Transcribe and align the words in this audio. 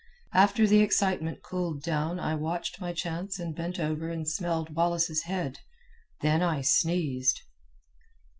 "After 0.33 0.65
the 0.65 0.79
excitement 0.79 1.43
cooled 1.43 1.83
down 1.83 2.19
I 2.19 2.33
watched 2.33 2.81
my 2.81 2.91
chance 2.91 3.37
and 3.37 3.55
bent 3.55 3.79
over 3.79 4.09
and 4.09 4.27
smelled 4.27 4.73
Wallace's 4.73 5.25
head. 5.25 5.59
Then 6.21 6.41
I 6.41 6.61
sneezed." 6.61 7.39